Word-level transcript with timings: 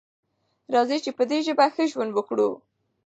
راځئ 0.73 0.97
چې 1.05 1.11
په 1.17 1.23
دې 1.29 1.37
ژبه 1.47 1.65
ښه 1.73 1.83
ژوند 1.91 2.11
وکړو. 2.13 2.49